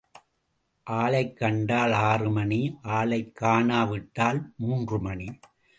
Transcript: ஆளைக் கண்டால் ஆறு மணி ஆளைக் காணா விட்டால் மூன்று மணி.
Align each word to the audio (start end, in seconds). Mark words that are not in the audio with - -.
ஆளைக் 0.89 1.33
கண்டால் 1.33 1.91
ஆறு 1.91 2.31
மணி 2.31 2.79
ஆளைக் 2.83 3.35
காணா 3.35 3.83
விட்டால் 3.83 4.53
மூன்று 4.57 4.99
மணி. 4.99 5.39